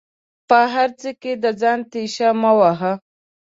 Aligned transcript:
په 0.49 0.59
هر 0.73 0.89
څه 1.01 1.09
کې 1.21 1.33
د 1.43 1.45
ځان 1.61 1.79
تيشه 1.91 2.29
مه 2.41 2.51
وهه 2.59 2.93